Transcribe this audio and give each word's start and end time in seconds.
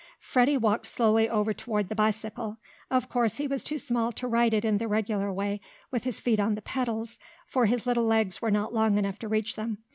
Freddie 0.19 0.57
walked 0.57 0.87
slowly 0.87 1.29
over 1.29 1.53
toward 1.53 1.87
the 1.87 1.93
bicycle. 1.95 2.57
Of 2.89 3.07
course 3.07 3.37
he 3.37 3.45
was 3.45 3.63
too 3.63 3.77
small 3.77 4.11
to 4.13 4.27
ride 4.27 4.51
it 4.51 4.65
in 4.65 4.79
the 4.79 4.87
regular 4.87 5.31
way, 5.31 5.61
with 5.91 6.05
his 6.05 6.19
feet 6.19 6.39
on 6.39 6.55
the 6.55 6.61
pedals, 6.63 7.19
for 7.45 7.67
his 7.67 7.85
little 7.85 8.05
legs 8.07 8.41
were 8.41 8.49
not 8.49 8.73
long 8.73 8.97
enough 8.97 9.19
to 9.19 9.27
reach 9.27 9.55
them. 9.55 9.77